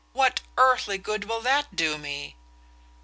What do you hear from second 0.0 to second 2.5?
"What earthly good will that do me?"